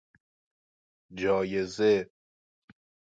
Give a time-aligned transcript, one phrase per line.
[1.19, 1.93] جایزه